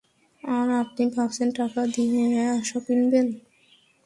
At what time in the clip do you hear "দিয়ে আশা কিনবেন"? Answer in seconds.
1.93-3.27